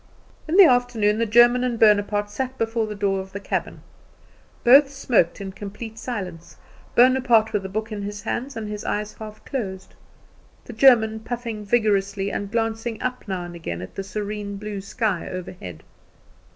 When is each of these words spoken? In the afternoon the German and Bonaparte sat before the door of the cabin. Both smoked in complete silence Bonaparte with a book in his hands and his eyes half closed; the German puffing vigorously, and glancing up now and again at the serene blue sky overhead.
In 0.47 0.57
the 0.57 0.65
afternoon 0.65 1.19
the 1.19 1.27
German 1.27 1.63
and 1.63 1.79
Bonaparte 1.79 2.31
sat 2.31 2.57
before 2.57 2.87
the 2.87 2.95
door 2.95 3.19
of 3.19 3.33
the 3.33 3.39
cabin. 3.39 3.81
Both 4.63 4.89
smoked 4.89 5.39
in 5.39 5.51
complete 5.51 5.99
silence 5.99 6.55
Bonaparte 6.95 7.53
with 7.53 7.63
a 7.67 7.69
book 7.69 7.91
in 7.91 8.01
his 8.01 8.23
hands 8.23 8.57
and 8.57 8.67
his 8.67 8.83
eyes 8.83 9.13
half 9.13 9.45
closed; 9.45 9.93
the 10.65 10.73
German 10.73 11.19
puffing 11.19 11.63
vigorously, 11.63 12.31
and 12.31 12.51
glancing 12.51 12.99
up 12.99 13.27
now 13.27 13.43
and 13.45 13.53
again 13.55 13.79
at 13.79 13.93
the 13.93 14.03
serene 14.03 14.57
blue 14.57 14.81
sky 14.81 15.29
overhead. 15.29 15.83